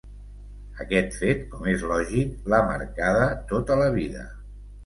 [0.85, 4.27] Aquest fet, com és lògic, l'ha marcada tota la vida.